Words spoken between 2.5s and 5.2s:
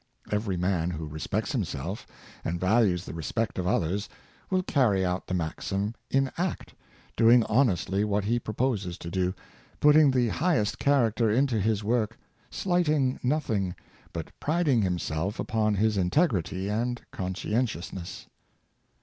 values the respect of others, will carry